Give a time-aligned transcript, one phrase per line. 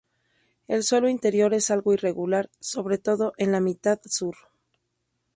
[0.67, 4.35] El suelo interior es algo irregular, sobre todo en la mitad sur.